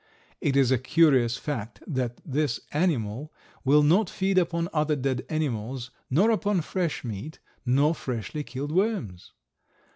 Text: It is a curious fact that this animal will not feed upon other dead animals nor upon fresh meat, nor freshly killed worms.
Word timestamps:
It 0.41 0.57
is 0.57 0.71
a 0.71 0.79
curious 0.79 1.37
fact 1.37 1.83
that 1.85 2.19
this 2.25 2.59
animal 2.71 3.31
will 3.63 3.83
not 3.83 4.09
feed 4.09 4.39
upon 4.39 4.67
other 4.73 4.95
dead 4.95 5.23
animals 5.29 5.91
nor 6.09 6.31
upon 6.31 6.61
fresh 6.61 7.03
meat, 7.03 7.37
nor 7.67 7.93
freshly 7.93 8.41
killed 8.43 8.71
worms. 8.71 9.33